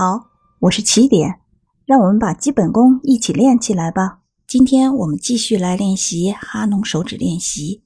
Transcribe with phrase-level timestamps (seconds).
[0.00, 0.30] 好，
[0.60, 1.40] 我是起点，
[1.84, 4.20] 让我们把基本功一起练起来吧。
[4.48, 7.82] 今天我们继续来练习哈农手指练习。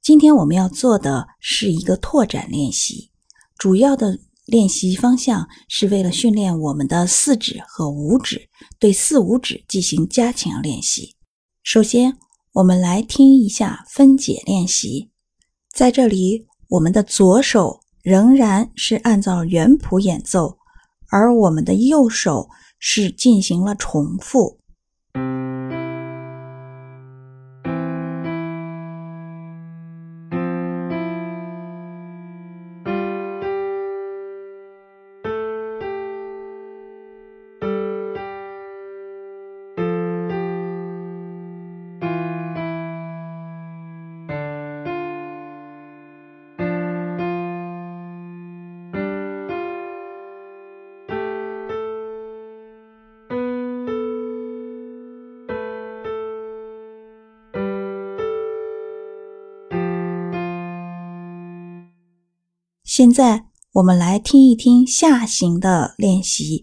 [0.00, 3.10] 今天我们要做的是一个拓展练习，
[3.58, 8.48] 主要的练习方向是为了训练我们的四指和五指，
[8.78, 11.16] 对四五指进行加强练习。
[11.62, 12.16] 首先，
[12.54, 15.10] 我们来听一下分解练习。
[15.70, 20.56] 在这里，我们的左手仍然是按照原谱演奏。
[21.12, 22.48] 而我们的右手
[22.78, 24.61] 是进行了重复。
[62.94, 66.62] 现在我们来听一听下行的练习。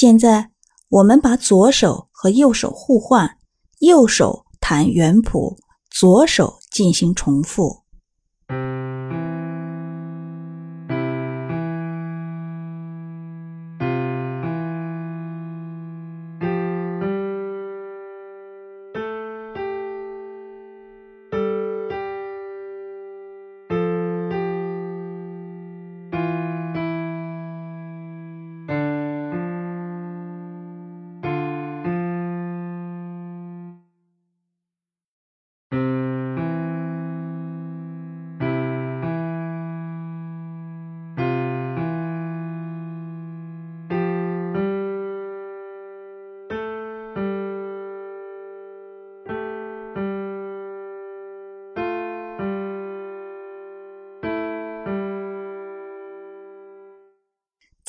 [0.00, 0.50] 现在，
[0.88, 3.36] 我们把左手和右手互换，
[3.80, 5.58] 右手弹原谱，
[5.90, 7.82] 左手进行重复。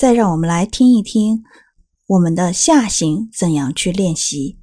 [0.02, 1.44] 再让我们来听一听
[2.08, 4.58] 我们的下行怎样去练习。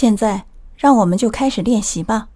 [0.00, 0.44] 现在，
[0.76, 2.28] 让我们就开始练习吧。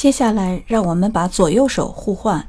[0.00, 2.46] 接下来，让我们把左右手互换。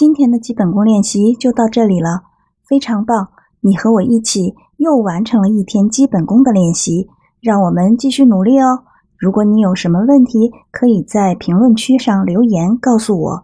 [0.00, 2.22] 今天的基本功练习就到这里了，
[2.66, 3.28] 非常棒！
[3.60, 7.10] 你和我一起又完成了一天基本功的练习，
[7.42, 8.84] 让我们继续努力哦。
[9.18, 13.42] 如果你有什么问题，可以在评论区上留言告诉我。